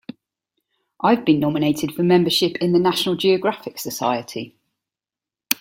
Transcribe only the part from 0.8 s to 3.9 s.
I've been nominated for membership in the National Geographic